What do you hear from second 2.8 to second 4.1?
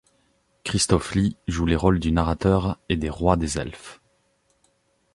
et de roi des elfes.